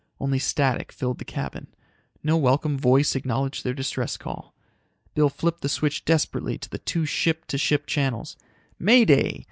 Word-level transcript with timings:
Only 0.19 0.39
static 0.39 0.91
filled 0.91 1.19
the 1.19 1.25
cabin. 1.25 1.67
No 2.23 2.35
welcome 2.35 2.75
voice 2.75 3.15
acknowledged 3.15 3.63
their 3.63 3.75
distress 3.75 4.17
call. 4.17 4.55
Bill 5.13 5.29
flipped 5.29 5.61
the 5.61 5.69
switch 5.69 6.05
desperately 6.05 6.57
to 6.57 6.69
the 6.71 6.79
two 6.79 7.05
ship 7.05 7.45
to 7.49 7.57
ship 7.59 7.85
channels. 7.85 8.35
"May 8.79 9.05
Day! 9.05 9.39